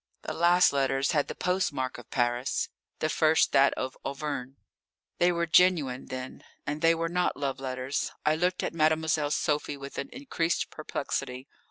The 0.23 0.33
last 0.33 0.73
letters 0.73 1.11
had 1.11 1.27
the 1.27 1.35
postmark 1.35 1.99
of 1.99 2.09
Paris, 2.09 2.69
the 2.97 3.07
first 3.07 3.51
that 3.51 3.71
of 3.75 3.95
Auvergne. 4.03 4.55
They 5.19 5.31
were 5.31 5.45
genuine, 5.45 6.07
then. 6.07 6.43
And 6.65 6.81
they 6.81 6.95
were 6.95 7.07
not 7.07 7.37
love 7.37 7.59
letters. 7.59 8.11
I 8.25 8.35
looked 8.35 8.63
at 8.63 8.73
Mademoiselle 8.73 9.29
Sophie 9.29 9.77
with 9.77 9.99
an 9.99 10.09
increased 10.11 10.71
perplexity. 10.71 11.47